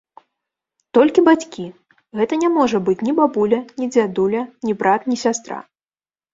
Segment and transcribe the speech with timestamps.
[0.97, 1.65] Толькі бацькі,
[2.21, 5.63] гэта не можа быць ні бабуля, ні дзядуля, ні брат, ні сястра.